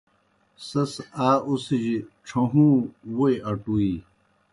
[0.67, 0.93] سیْس
[1.27, 1.93] آ اُڅِھجیْ
[2.25, 2.75] ڇھہُوں
[3.15, 3.93] ووئی اٹُویی۔